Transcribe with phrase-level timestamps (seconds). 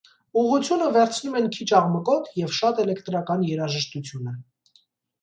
[0.43, 4.39] Ուղղությունը վերցնում են քիչ աղմկոտ և շատ էլեկտրական երաժշտությանը։